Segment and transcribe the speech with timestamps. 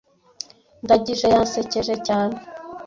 [0.83, 2.35] Ndagije yansekeje cyane.